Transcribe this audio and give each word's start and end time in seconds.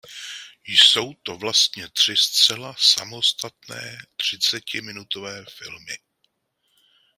Jsou 0.63 1.13
to 1.13 1.37
vlastně 1.37 1.89
tři 1.89 2.17
zcela 2.17 2.75
samostatné 2.77 3.97
třicetiminutové 4.15 5.45
filmy. 5.49 5.97